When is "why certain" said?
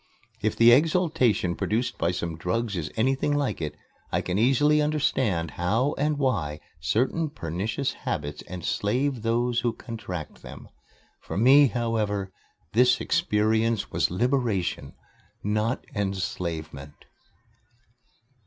6.17-7.29